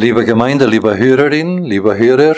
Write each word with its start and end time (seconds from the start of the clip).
Liebe 0.00 0.24
Gemeinde, 0.24 0.66
lieber 0.66 0.96
Hörerin, 0.96 1.64
lieber 1.64 1.98
Hörer, 1.98 2.36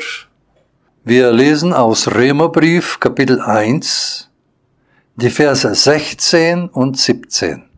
wir 1.04 1.30
lesen 1.30 1.74
aus 1.74 2.08
Römerbrief 2.08 2.98
Kapitel 3.00 3.38
1, 3.38 4.30
die 5.16 5.28
Verse 5.28 5.74
16 5.74 6.70
und 6.70 6.96
17. 6.96 7.69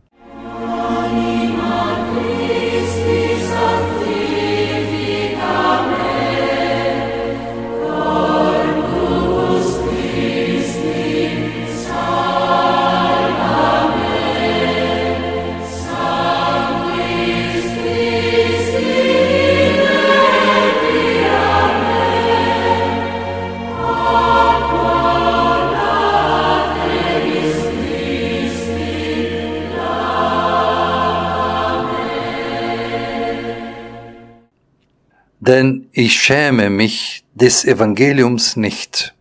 denn 35.42 35.88
ich 35.90 36.22
schäme 36.22 36.70
mich 36.70 37.24
des 37.34 37.64
Evangeliums 37.64 38.54
nicht. 38.54 39.12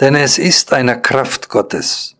Denn 0.00 0.16
es 0.16 0.38
ist 0.38 0.72
eine 0.72 1.00
Kraft 1.00 1.48
Gottes, 1.48 2.16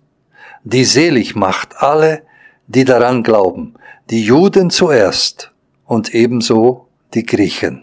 die 0.62 0.84
selig 0.84 1.34
macht 1.34 1.76
alle, 1.78 2.22
die 2.68 2.84
daran 2.84 3.24
glauben, 3.24 3.74
die 4.10 4.22
Juden 4.22 4.70
zuerst 4.70 5.50
und 5.84 6.14
ebenso 6.14 6.86
die 7.14 7.26
Griechen. 7.26 7.82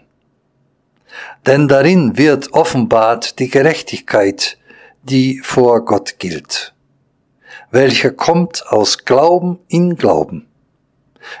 Denn 1.44 1.68
darin 1.68 2.16
wird 2.16 2.54
offenbart 2.54 3.38
die 3.38 3.50
Gerechtigkeit, 3.50 4.56
die 5.02 5.40
vor 5.40 5.84
Gott 5.84 6.20
gilt, 6.20 6.72
welche 7.70 8.14
kommt 8.14 8.66
aus 8.66 9.04
Glauben 9.04 9.58
in 9.68 9.96
Glauben. 9.96 10.46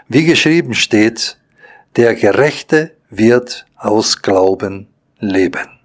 Wie 0.08 0.24
geschrieben 0.24 0.74
steht, 0.74 1.38
der 1.96 2.14
Gerechte 2.14 2.92
wird 3.12 3.66
aus 3.76 4.22
Glauben 4.22 4.88
leben. 5.18 5.81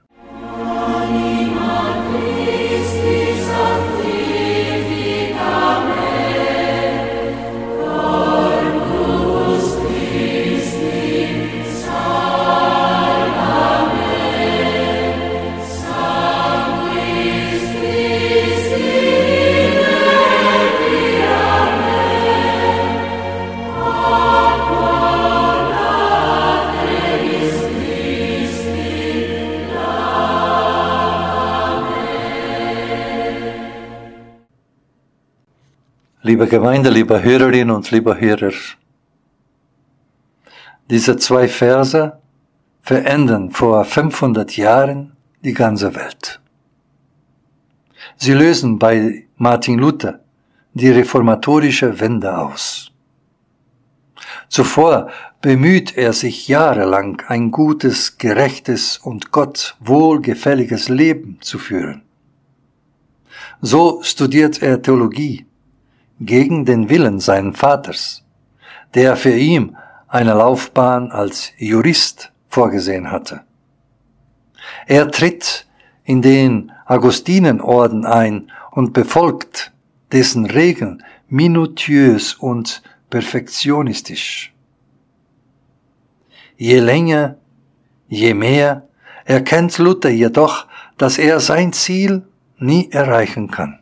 Liebe 36.27 36.45
Gemeinde, 36.45 36.89
lieber 36.89 37.23
Hörerin 37.23 37.71
und 37.71 37.89
lieber 37.89 38.19
Hörer, 38.19 38.51
diese 40.89 41.15
zwei 41.15 41.47
Verse 41.47 42.19
verändern 42.81 43.51
vor 43.51 43.85
500 43.85 44.57
Jahren 44.57 45.15
die 45.45 45.53
ganze 45.53 45.95
Welt. 45.95 46.41
Sie 48.17 48.33
lösen 48.33 48.77
bei 48.77 49.25
Martin 49.37 49.79
Luther 49.79 50.19
die 50.73 50.89
reformatorische 50.89 51.97
Wende 52.01 52.37
aus. 52.37 52.91
Zuvor 54.49 55.09
bemüht 55.41 55.95
er 55.95 56.11
sich 56.11 56.49
jahrelang, 56.49 57.23
ein 57.29 57.51
gutes, 57.51 58.17
gerechtes 58.17 58.97
und 58.97 59.31
Gott 59.31 59.77
wohlgefälliges 59.79 60.89
Leben 60.89 61.37
zu 61.39 61.57
führen. 61.57 62.01
So 63.61 64.03
studiert 64.03 64.61
er 64.61 64.81
Theologie 64.81 65.46
gegen 66.19 66.65
den 66.65 66.89
Willen 66.89 67.19
seines 67.19 67.57
Vaters, 67.57 68.23
der 68.93 69.15
für 69.15 69.35
ihn 69.35 69.77
eine 70.07 70.33
Laufbahn 70.33 71.11
als 71.11 71.51
Jurist 71.57 72.31
vorgesehen 72.47 73.11
hatte. 73.11 73.41
Er 74.85 75.11
tritt 75.11 75.67
in 76.03 76.21
den 76.21 76.71
Augustinenorden 76.85 78.05
ein 78.05 78.51
und 78.71 78.93
befolgt 78.93 79.73
dessen 80.11 80.45
Regeln 80.45 81.03
minutiös 81.27 82.33
und 82.33 82.81
perfektionistisch. 83.09 84.53
Je 86.55 86.79
länger, 86.79 87.35
je 88.07 88.33
mehr 88.33 88.87
erkennt 89.25 89.77
Luther 89.77 90.09
jedoch, 90.09 90.67
dass 90.97 91.17
er 91.17 91.39
sein 91.39 91.73
Ziel 91.73 92.25
nie 92.57 92.89
erreichen 92.91 93.51
kann. 93.51 93.79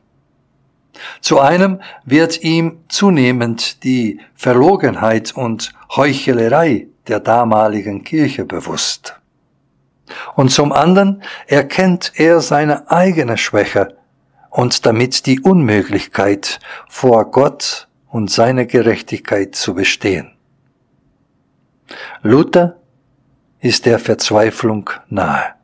Zu 1.22 1.40
einem 1.40 1.82
wird 2.04 2.42
ihm 2.42 2.80
zunehmend 2.88 3.84
die 3.84 4.20
Verlogenheit 4.36 5.36
und 5.36 5.74
Heuchelerei 5.96 6.88
der 7.08 7.20
damaligen 7.20 8.04
Kirche 8.04 8.46
bewusst. 8.46 9.20
Und 10.36 10.50
zum 10.50 10.72
anderen 10.72 11.24
erkennt 11.48 12.14
er 12.16 12.40
seine 12.42 12.90
eigene 12.92 13.38
Schwäche 13.38 13.98
und 14.50 14.86
damit 14.86 15.26
die 15.26 15.40
Unmöglichkeit, 15.40 16.60
vor 16.88 17.32
Gott 17.32 17.88
und 18.10 18.32
seine 18.32 18.66
Gerechtigkeit 18.66 19.56
zu 19.56 19.74
bestehen. 19.74 20.32
Luther 22.22 22.78
ist 23.60 23.86
der 23.86 24.00
Verzweiflung 24.00 24.90
nahe. 25.10 25.56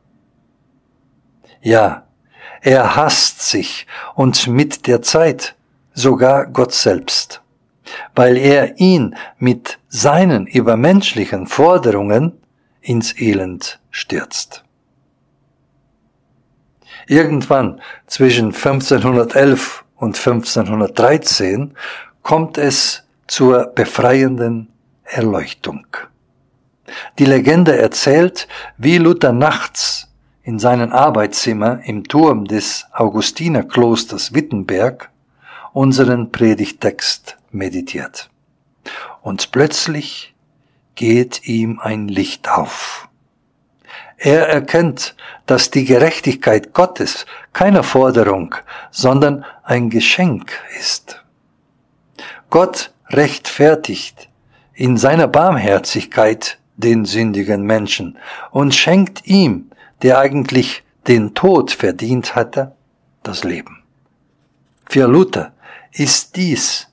Ja, 1.62 2.08
er 2.62 2.96
hasst 2.96 3.42
sich 3.42 3.88
und 4.16 4.48
mit 4.48 4.88
der 4.88 5.02
Zeit 5.02 5.56
sogar 5.94 6.46
Gott 6.46 6.74
selbst, 6.74 7.42
weil 8.16 8.38
er 8.38 8.80
ihn 8.80 9.16
mit 9.38 9.80
seinen 9.90 10.48
übermenschlichen 10.48 11.48
Forderungen 11.48 12.40
ins 12.82 13.20
Elend 13.20 13.80
stürzt. 13.90 14.64
Irgendwann 17.08 17.82
zwischen 18.08 18.48
1511 18.48 19.84
und 19.96 20.18
1513 20.18 21.76
kommt 22.22 22.58
es 22.58 23.04
zur 23.28 23.68
befreienden 23.68 24.72
Erleuchtung. 25.04 25.86
Die 27.20 27.26
Legende 27.26 27.78
erzählt, 27.78 28.48
wie 28.78 28.98
Luther 28.98 29.32
nachts 29.32 30.11
in 30.44 30.60
seinem 30.60 30.92
Arbeitszimmer 30.92 31.82
im 31.84 32.04
Turm 32.04 32.46
des 32.46 32.86
Augustinerklosters 32.94 34.34
Wittenberg 34.34 35.10
unseren 35.74 36.32
Predigtext 36.32 37.38
meditiert. 37.52 38.30
Und 39.22 39.52
plötzlich 39.52 40.34
geht 40.96 41.48
ihm 41.48 41.80
ein 41.80 42.08
Licht 42.08 42.50
auf. 42.50 43.08
Er 44.18 44.48
erkennt, 44.50 45.16
dass 45.46 45.72
die 45.72 45.86
Gerechtigkeit 45.86 46.74
Gottes 46.74 47.26
keine 47.54 47.82
Forderung, 47.82 48.54
sondern 48.92 49.46
ein 49.64 49.90
Geschenk 49.90 50.52
ist. 50.80 51.24
Gott 52.50 52.92
rechtfertigt 53.10 54.30
in 54.74 54.98
seiner 54.98 55.28
Barmherzigkeit 55.28 56.60
den 56.78 57.06
sündigen 57.06 57.64
Menschen 57.64 58.18
und 58.52 58.76
schenkt 58.76 59.26
ihm 59.26 59.71
der 60.04 60.20
eigentlich 60.20 60.84
den 61.08 61.34
Tod 61.34 61.72
verdient 61.72 62.36
hatte, 62.36 62.74
das 63.24 63.44
Leben. 63.44 63.84
Für 64.90 65.08
Luther 65.08 65.54
ist 65.92 66.36
dies 66.36 66.88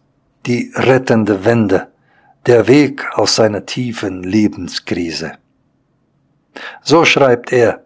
die 0.47 0.73
rettende 0.75 1.45
Wende, 1.45 1.89
der 2.47 2.69
Weg 2.69 3.07
aus 3.15 3.37
seiner 3.37 3.67
tiefen 3.67 4.23
Lebenskrise. 4.23 5.33
So 6.83 7.05
schreibt 7.05 7.53
er, 7.53 7.85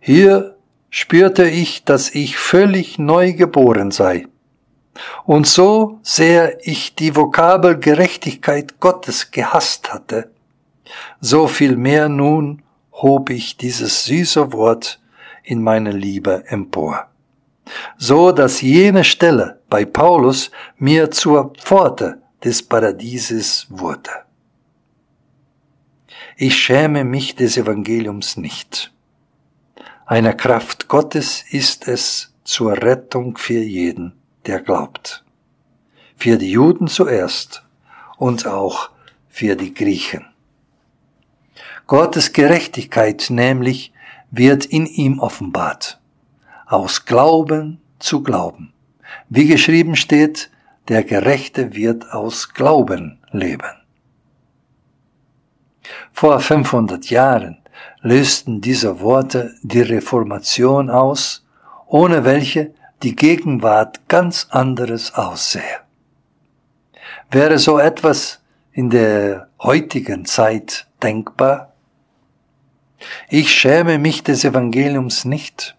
hier 0.00 0.56
spürte 0.90 1.48
ich, 1.48 1.84
dass 1.84 2.14
ich 2.14 2.36
völlig 2.36 2.98
neu 2.98 3.32
geboren 3.32 3.90
sei. 3.90 4.26
Und 5.24 5.46
so 5.46 6.00
sehr 6.02 6.66
ich 6.66 6.94
die 6.94 7.16
Vokabel 7.16 7.78
Gerechtigkeit 7.78 8.80
Gottes 8.80 9.30
gehasst 9.30 9.92
hatte, 9.92 10.30
so 11.20 11.46
viel 11.46 11.76
mehr 11.76 12.08
nun 12.08 12.62
hob 13.02 13.30
ich 13.30 13.56
dieses 13.56 14.04
süße 14.04 14.52
Wort 14.52 15.00
in 15.42 15.62
meine 15.62 15.90
Liebe 15.90 16.44
empor. 16.46 17.08
So 17.98 18.32
dass 18.32 18.60
jene 18.62 19.04
Stelle 19.04 19.60
bei 19.68 19.84
Paulus 19.84 20.50
mir 20.78 21.10
zur 21.10 21.52
Pforte 21.54 22.22
des 22.42 22.62
Paradieses 22.62 23.66
wurde. 23.68 24.10
ich 26.36 26.56
schäme 26.56 27.04
mich 27.04 27.36
des 27.36 27.56
Evangeliums 27.56 28.36
nicht. 28.36 28.92
Eine 30.06 30.36
Kraft 30.36 30.88
Gottes 30.88 31.44
ist 31.50 31.86
es 31.86 32.34
zur 32.42 32.72
Rettung 32.72 33.36
für 33.36 33.60
jeden, 33.60 34.14
der 34.46 34.60
glaubt. 34.60 35.24
Für 36.16 36.38
die 36.38 36.50
Juden 36.50 36.88
zuerst 36.88 37.62
und 38.16 38.46
auch 38.46 38.90
für 39.28 39.54
die 39.54 39.72
Griechen. 39.72 40.31
Gottes 41.86 42.32
Gerechtigkeit 42.32 43.26
nämlich 43.28 43.92
wird 44.30 44.64
in 44.64 44.86
ihm 44.86 45.18
offenbart. 45.18 46.00
Aus 46.66 47.04
Glauben 47.04 47.80
zu 47.98 48.22
Glauben. 48.22 48.72
Wie 49.28 49.46
geschrieben 49.46 49.96
steht, 49.96 50.50
der 50.88 51.04
Gerechte 51.04 51.74
wird 51.74 52.12
aus 52.12 52.54
Glauben 52.54 53.18
leben. 53.30 53.70
Vor 56.12 56.40
500 56.40 57.10
Jahren 57.10 57.58
lösten 58.00 58.60
diese 58.60 59.00
Worte 59.00 59.54
die 59.62 59.80
Reformation 59.80 60.90
aus, 60.90 61.44
ohne 61.86 62.24
welche 62.24 62.74
die 63.02 63.16
Gegenwart 63.16 64.08
ganz 64.08 64.46
anderes 64.50 65.14
aussähe. 65.14 65.80
Wäre 67.30 67.58
so 67.58 67.78
etwas 67.78 68.40
in 68.72 68.90
der 68.90 69.48
heutigen 69.60 70.24
Zeit 70.24 70.86
denkbar? 71.02 71.71
Ich 73.28 73.50
schäme 73.50 73.98
mich 73.98 74.22
des 74.22 74.44
Evangeliums 74.44 75.24
nicht. 75.24 75.76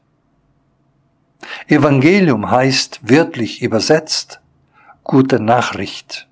Evangelium 1.67 2.49
heißt 2.49 3.01
wörtlich 3.03 3.61
übersetzt 3.61 4.39
gute 5.03 5.39
Nachricht. 5.39 6.27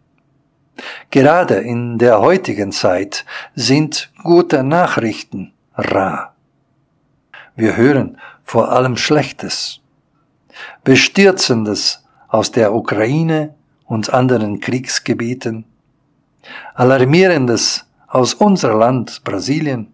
Gerade 1.10 1.56
in 1.56 1.98
der 1.98 2.20
heutigen 2.22 2.72
Zeit 2.72 3.26
sind 3.56 4.12
gute 4.24 4.64
Nachrichten 4.64 5.54
rar. 5.76 6.36
Wir 7.56 7.76
hören 7.76 8.18
vor 8.44 8.72
allem 8.72 8.98
Schlechtes, 8.98 9.82
Bestürzendes 10.84 12.04
aus 12.28 12.52
der 12.52 12.74
Ukraine 12.74 13.54
und 13.86 14.14
anderen 14.14 14.60
Kriegsgebieten, 14.60 15.66
Alarmierendes 16.74 17.86
aus 18.08 18.34
unser 18.34 18.74
Land 18.74 19.24
Brasilien, 19.24 19.94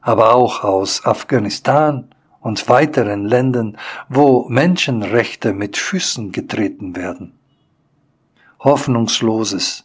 aber 0.00 0.34
auch 0.34 0.64
aus 0.64 1.04
Afghanistan 1.04 2.08
und 2.40 2.68
weiteren 2.68 3.24
Ländern, 3.26 3.76
wo 4.08 4.48
Menschenrechte 4.48 5.52
mit 5.52 5.76
Füßen 5.76 6.32
getreten 6.32 6.96
werden. 6.96 7.38
Hoffnungsloses 8.60 9.84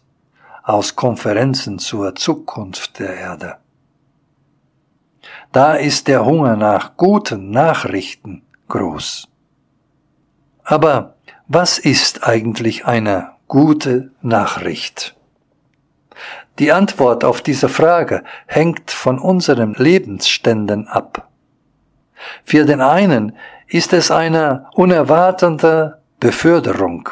aus 0.63 0.95
Konferenzen 0.95 1.79
zur 1.79 2.15
Zukunft 2.15 2.99
der 2.99 3.15
Erde. 3.15 3.57
Da 5.51 5.75
ist 5.75 6.07
der 6.07 6.25
Hunger 6.25 6.55
nach 6.55 6.97
guten 6.97 7.51
Nachrichten 7.51 8.41
groß. 8.67 9.27
Aber 10.63 11.15
was 11.47 11.77
ist 11.77 12.27
eigentlich 12.27 12.85
eine 12.85 13.31
gute 13.47 14.11
Nachricht? 14.21 15.15
Die 16.59 16.71
Antwort 16.71 17.23
auf 17.23 17.41
diese 17.41 17.69
Frage 17.69 18.23
hängt 18.47 18.91
von 18.91 19.19
unseren 19.19 19.73
Lebensständen 19.73 20.87
ab. 20.87 21.27
Für 22.43 22.65
den 22.65 22.81
einen 22.81 23.35
ist 23.67 23.93
es 23.93 24.11
eine 24.11 24.67
unerwartete 24.73 25.99
Beförderung, 26.19 27.09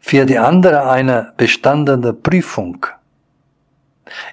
für 0.00 0.24
die 0.24 0.38
andere 0.38 0.88
eine 0.88 1.32
bestandene 1.36 2.12
Prüfung. 2.12 2.86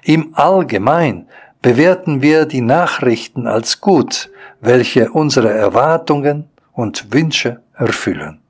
Im 0.02 0.34
Allgemein 0.34 1.26
bewerten 1.60 2.22
wir 2.22 2.46
die 2.46 2.60
Nachrichten 2.60 3.46
als 3.46 3.80
gut, 3.80 4.30
welche 4.60 5.10
unsere 5.10 5.52
Erwartungen 5.52 6.48
und 6.72 7.12
Wünsche 7.12 7.60
erfüllen. 7.74 8.40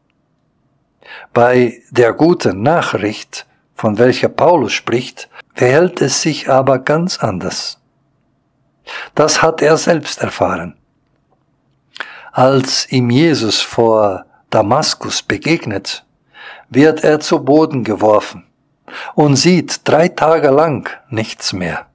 Bei 1.32 1.81
der 1.90 2.12
guten 2.12 2.62
Nachricht, 2.62 3.46
von 3.74 3.98
welcher 3.98 4.28
Paulus 4.28 4.72
spricht, 4.72 5.28
verhält 5.54 6.00
es 6.00 6.22
sich 6.22 6.48
aber 6.48 6.78
ganz 6.78 7.18
anders. 7.18 7.80
Das 9.14 9.42
hat 9.42 9.62
er 9.62 9.76
selbst 9.76 10.20
erfahren. 10.20 10.76
Als 12.32 12.90
ihm 12.90 13.10
Jesus 13.10 13.60
vor 13.60 14.26
Damaskus 14.50 15.22
begegnet, 15.22 16.04
wird 16.68 17.04
er 17.04 17.20
zu 17.20 17.44
Boden 17.44 17.84
geworfen 17.84 18.46
und 19.14 19.36
sieht 19.36 19.80
drei 19.84 20.08
Tage 20.08 20.50
lang 20.50 20.90
nichts 21.08 21.52
mehr. 21.52 21.86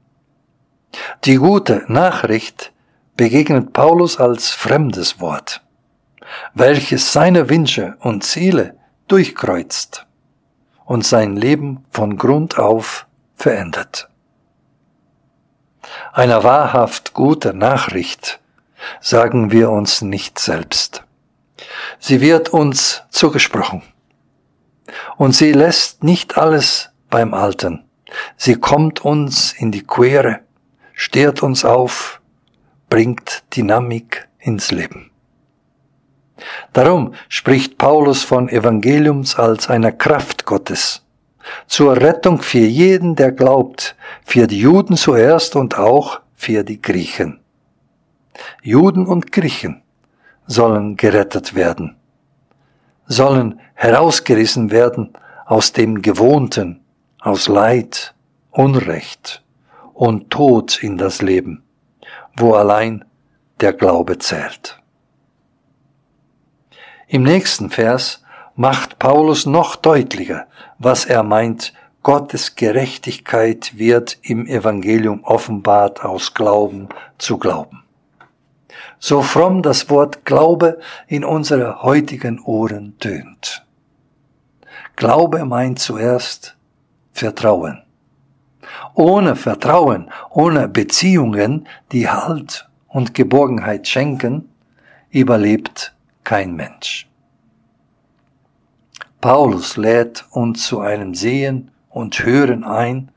Die 1.25 1.35
gute 1.35 1.83
Nachricht 1.87 2.71
begegnet 3.15 3.73
Paulus 3.73 4.19
als 4.19 4.49
fremdes 4.49 5.19
Wort, 5.19 5.61
welches 6.53 7.11
seine 7.11 7.49
Wünsche 7.49 7.97
und 7.99 8.23
Ziele 8.23 8.75
durchkreuzt 9.07 10.05
und 10.89 11.05
sein 11.05 11.35
Leben 11.35 11.85
von 11.91 12.17
Grund 12.17 12.57
auf 12.57 13.05
verändert. 13.35 14.09
Eine 16.11 16.43
wahrhaft 16.43 17.13
gute 17.13 17.53
Nachricht 17.53 18.39
sagen 18.99 19.51
wir 19.51 19.69
uns 19.69 20.01
nicht 20.01 20.39
selbst. 20.39 21.03
Sie 21.99 22.21
wird 22.21 22.49
uns 22.49 23.03
zugesprochen. 23.11 23.83
Und 25.15 25.35
sie 25.35 25.51
lässt 25.51 26.03
nicht 26.03 26.39
alles 26.39 26.89
beim 27.11 27.35
Alten. 27.35 27.83
Sie 28.35 28.55
kommt 28.55 29.05
uns 29.05 29.53
in 29.53 29.71
die 29.71 29.85
Quere, 29.85 30.39
steht 30.93 31.43
uns 31.43 31.65
auf, 31.65 32.19
bringt 32.89 33.43
Dynamik 33.55 34.27
ins 34.39 34.71
Leben. 34.71 35.08
Darum 36.73 37.13
spricht 37.27 37.77
Paulus 37.77 38.23
von 38.23 38.49
Evangeliums 38.49 39.35
als 39.35 39.69
einer 39.69 39.91
Kraft 39.91 40.45
Gottes, 40.45 41.05
zur 41.67 41.97
Rettung 41.97 42.41
für 42.41 42.59
jeden, 42.59 43.15
der 43.15 43.31
glaubt, 43.31 43.95
für 44.23 44.47
die 44.47 44.59
Juden 44.59 44.95
zuerst 44.97 45.55
und 45.55 45.77
auch 45.77 46.21
für 46.35 46.63
die 46.63 46.81
Griechen. 46.81 47.39
Juden 48.61 49.05
und 49.05 49.31
Griechen 49.31 49.81
sollen 50.45 50.95
gerettet 50.95 51.55
werden, 51.55 51.97
sollen 53.05 53.59
herausgerissen 53.73 54.71
werden 54.71 55.13
aus 55.45 55.73
dem 55.73 56.01
Gewohnten, 56.01 56.81
aus 57.19 57.47
Leid, 57.47 58.13
Unrecht 58.51 59.43
und 59.93 60.29
Tod 60.29 60.81
in 60.81 60.97
das 60.97 61.21
Leben, 61.21 61.63
wo 62.37 62.53
allein 62.53 63.05
der 63.59 63.73
Glaube 63.73 64.17
zählt. 64.17 64.78
Im 67.11 67.23
nächsten 67.23 67.71
Vers 67.71 68.21
macht 68.55 68.99
Paulus 68.99 69.47
noch 69.47 69.75
deutlicher, 69.75 70.45
was 70.77 71.05
er 71.05 71.23
meint, 71.23 71.73
Gottes 72.03 72.55
Gerechtigkeit 72.55 73.79
wird 73.79 74.19
im 74.21 74.45
Evangelium 74.45 75.23
offenbart 75.23 76.05
aus 76.05 76.35
Glauben 76.35 76.87
zu 77.17 77.39
Glauben. 77.39 77.83
So 78.99 79.23
fromm 79.23 79.63
das 79.63 79.89
Wort 79.89 80.23
Glaube 80.23 80.79
in 81.07 81.25
unsere 81.25 81.81
heutigen 81.81 82.39
Ohren 82.41 82.95
tönt. 82.99 83.65
Glaube 84.95 85.43
meint 85.45 85.79
zuerst 85.79 86.57
Vertrauen. 87.11 87.81
Ohne 88.93 89.35
Vertrauen, 89.35 90.11
ohne 90.29 90.67
Beziehungen, 90.67 91.67
die 91.91 92.07
Halt 92.07 92.69
und 92.87 93.15
Geborgenheit 93.15 93.87
schenken, 93.87 94.47
überlebt 95.09 95.95
kein 96.29 96.55
Mensch. 96.55 97.07
Paulus 99.19 99.77
lädt 99.77 100.25
uns 100.29 100.67
zu 100.67 100.79
einem 100.79 101.15
Sehen 101.15 101.71
und 101.89 102.23
Hören 102.23 102.63
ein, 102.63 103.11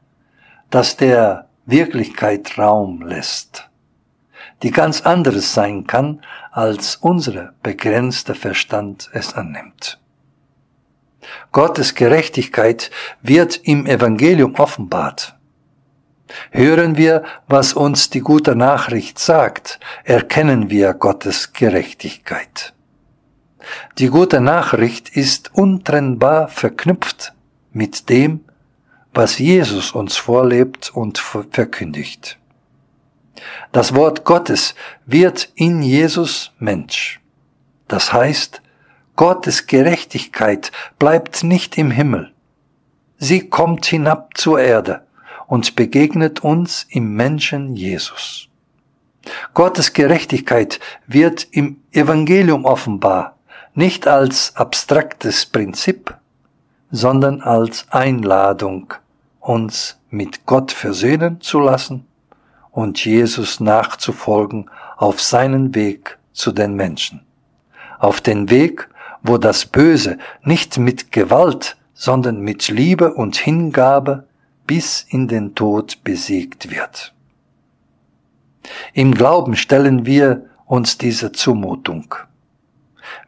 das 0.70 0.96
der 0.96 1.46
Wirklichkeit 1.66 2.56
Raum 2.56 3.02
lässt, 3.02 3.68
die 4.62 4.70
ganz 4.70 5.02
anderes 5.02 5.52
sein 5.52 5.86
kann, 5.86 6.22
als 6.52 6.96
unsere 6.96 7.52
begrenzte 7.62 8.34
Verstand 8.34 9.10
es 9.12 9.34
annimmt. 9.34 10.00
Gottes 11.52 11.94
Gerechtigkeit 11.94 12.90
wird 13.20 13.60
im 13.62 13.84
Evangelium 13.84 14.54
offenbart. 14.54 15.36
Hören 16.50 16.96
wir, 16.96 17.24
was 17.46 17.74
uns 17.74 18.08
die 18.08 18.20
gute 18.20 18.56
Nachricht 18.56 19.18
sagt, 19.18 19.80
erkennen 20.02 20.70
wir 20.70 20.94
Gottes 20.94 21.52
Gerechtigkeit. 21.52 22.72
Die 23.98 24.08
gute 24.08 24.40
Nachricht 24.40 25.16
ist 25.16 25.54
untrennbar 25.54 26.48
verknüpft 26.48 27.32
mit 27.72 28.08
dem, 28.08 28.40
was 29.14 29.38
Jesus 29.38 29.92
uns 29.92 30.16
vorlebt 30.16 30.90
und 30.94 31.18
verkündigt. 31.18 32.38
Das 33.72 33.94
Wort 33.94 34.24
Gottes 34.24 34.74
wird 35.06 35.50
in 35.54 35.82
Jesus 35.82 36.52
Mensch. 36.58 37.20
Das 37.88 38.12
heißt, 38.12 38.62
Gottes 39.16 39.66
Gerechtigkeit 39.66 40.72
bleibt 40.98 41.44
nicht 41.44 41.76
im 41.76 41.90
Himmel. 41.90 42.32
Sie 43.18 43.48
kommt 43.48 43.86
hinab 43.86 44.36
zur 44.36 44.60
Erde 44.60 45.06
und 45.46 45.76
begegnet 45.76 46.40
uns 46.40 46.86
im 46.88 47.14
Menschen 47.14 47.76
Jesus. 47.76 48.48
Gottes 49.54 49.92
Gerechtigkeit 49.92 50.80
wird 51.06 51.46
im 51.50 51.82
Evangelium 51.92 52.64
offenbar, 52.64 53.31
nicht 53.74 54.06
als 54.06 54.54
abstraktes 54.56 55.46
Prinzip, 55.46 56.14
sondern 56.90 57.40
als 57.40 57.86
Einladung, 57.90 58.94
uns 59.40 59.98
mit 60.10 60.44
Gott 60.46 60.72
versöhnen 60.72 61.40
zu 61.40 61.58
lassen 61.58 62.06
und 62.70 63.04
Jesus 63.04 63.60
nachzufolgen 63.60 64.70
auf 64.96 65.20
seinen 65.20 65.74
Weg 65.74 66.18
zu 66.32 66.52
den 66.52 66.74
Menschen. 66.74 67.22
Auf 67.98 68.20
den 68.20 68.50
Weg, 68.50 68.88
wo 69.22 69.38
das 69.38 69.66
Böse 69.66 70.18
nicht 70.42 70.78
mit 70.78 71.12
Gewalt, 71.12 71.76
sondern 71.94 72.40
mit 72.40 72.68
Liebe 72.68 73.14
und 73.14 73.36
Hingabe 73.36 74.26
bis 74.66 75.06
in 75.08 75.28
den 75.28 75.54
Tod 75.54 76.04
besiegt 76.04 76.70
wird. 76.70 77.14
Im 78.92 79.14
Glauben 79.14 79.56
stellen 79.56 80.06
wir 80.06 80.46
uns 80.66 80.98
diese 80.98 81.32
Zumutung. 81.32 82.14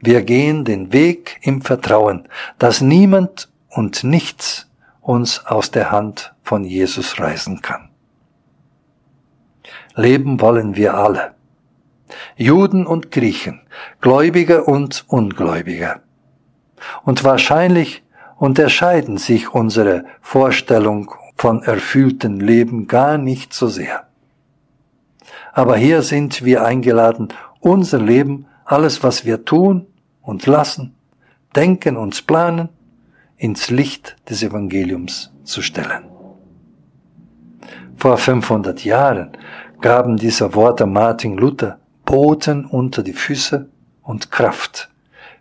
Wir 0.01 0.23
gehen 0.23 0.65
den 0.65 0.93
Weg 0.93 1.39
im 1.43 1.63
Vertrauen, 1.63 2.29
dass 2.59 2.81
niemand 2.81 3.49
und 3.69 4.05
nichts 4.05 4.69
uns 5.01 5.45
aus 5.47 5.71
der 5.71 5.91
Hand 5.91 6.35
von 6.43 6.65
Jesus 6.65 7.19
reißen 7.19 7.61
kann. 7.61 7.91
Leben 9.95 10.41
wollen 10.41 10.77
wir 10.77 10.95
alle. 10.95 11.35
Juden 12.37 12.87
und 12.87 13.11
Griechen, 13.11 13.61
Gläubige 14.01 14.65
und 14.65 15.05
Ungläubige. 15.09 16.01
Und 17.05 17.25
wahrscheinlich 17.25 18.03
unterscheiden 18.37 19.19
sich 19.19 19.55
unsere 19.55 20.05
Vorstellung 20.21 21.11
von 21.37 21.63
erfüllten 21.63 22.41
Leben 22.41 22.87
gar 22.87 23.19
nicht 23.19 23.55
so 23.55 23.69
sehr. 23.69 24.07
Aber 25.53 25.77
hier 25.77 26.03
sind 26.03 26.45
wir 26.45 26.65
eingeladen, 26.65 27.29
unser 27.61 27.99
Leben, 27.99 28.47
alles 28.65 29.03
was 29.03 29.25
wir 29.25 29.45
tun 29.45 29.87
und 30.23 30.47
lassen, 30.47 30.95
denken 31.55 31.97
und 31.97 32.27
planen, 32.27 32.69
ins 33.37 33.71
Licht 33.71 34.17
des 34.29 34.43
Evangeliums 34.43 35.33
zu 35.45 35.61
stellen. 35.61 36.05
Vor 37.97 38.17
500 38.17 38.85
Jahren 38.85 39.37
gaben 39.81 40.17
diese 40.17 40.55
Worte 40.55 40.87
Martin 40.87 41.37
Luther 41.37 41.79
Boten 42.05 42.65
unter 42.65 43.03
die 43.03 43.13
Füße 43.13 43.69
und 44.03 44.31
Kraft 44.31 44.91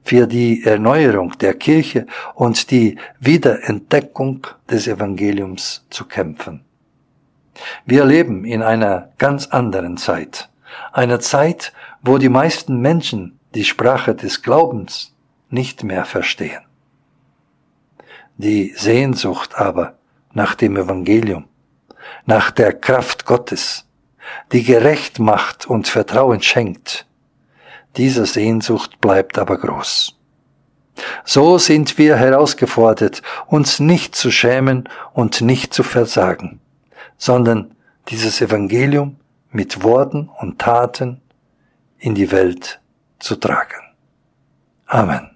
für 0.03 0.27
die 0.27 0.63
Erneuerung 0.63 1.38
der 1.39 1.53
Kirche 1.53 2.06
und 2.36 2.72
die 2.72 2.98
Wiederentdeckung 3.20 4.46
des 4.70 4.88
Evangeliums 4.88 5.86
zu 5.89 6.06
kämpfen. 6.06 6.63
Wir 7.86 8.03
leben 8.06 8.46
in 8.46 8.62
einer 8.62 9.10
ganz 9.18 9.48
anderen 9.48 9.98
Zeit, 9.98 10.50
einer 10.92 11.20
Zeit, 11.20 11.74
wo 12.03 12.17
die 12.17 12.29
meisten 12.29 12.79
Menschen 12.81 13.39
die 13.55 13.63
Sprache 13.63 14.13
des 14.13 14.41
Glaubens 14.41 15.15
nicht 15.50 15.83
mehr 15.83 16.05
verstehen. 16.05 16.62
Die 18.38 18.74
Sehnsucht 18.75 19.55
aber 19.55 19.98
nach 20.33 20.55
dem 20.55 20.75
Evangelium, 20.75 21.45
nach 22.25 22.51
der 22.51 22.74
Kraft 22.74 23.25
Gottes, 23.25 23.88
die 24.51 24.63
gerecht 24.63 25.19
macht 25.19 25.65
und 25.65 25.88
Vertrauen 25.88 26.41
schenkt, 26.41 27.05
diese 27.95 28.25
Sehnsucht 28.25 29.00
bleibt 29.00 29.38
aber 29.38 29.57
groß. 29.57 30.17
So 31.24 31.57
sind 31.57 31.98
wir 31.98 32.17
herausgefordert, 32.17 33.22
uns 33.48 33.79
nicht 33.79 34.15
zu 34.15 34.29
schämen 34.29 34.89
und 35.13 35.41
nicht 35.41 35.74
zu 35.74 35.83
versagen, 35.83 36.60
sondern 37.17 37.75
dieses 38.10 38.41
Evangelium 38.41 39.17
mit 39.51 39.83
Worten 39.83 40.29
und 40.39 40.60
Taten 40.60 41.22
in 42.03 42.15
die 42.15 42.29
Welt 42.31 42.81
zu 43.19 43.38
tragen. 43.38 43.81
Amen. 44.88 45.32